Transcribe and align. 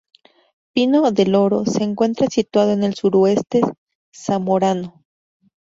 Pino 0.73 1.11
del 1.11 1.35
Oro 1.35 1.63
se 1.67 1.83
encuentra 1.83 2.25
situado 2.25 2.71
en 2.71 2.83
el 2.83 2.95
suroeste 2.95 3.61
zamorano. 4.11 5.03